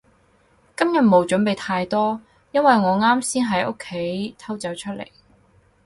[0.75, 2.19] 今日冇準備太多，
[2.53, 5.07] 因為我啱先喺屋企偷走出嚟